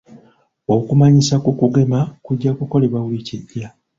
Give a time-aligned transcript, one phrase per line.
[0.75, 3.67] Okumanyisa ku kugema kujja kukolebwa wiiki ejja.